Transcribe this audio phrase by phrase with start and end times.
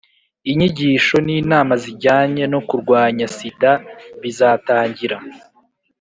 [0.49, 3.71] inyigisho n'inama zijyanye no kurwanya sida
[4.21, 5.17] bizatangira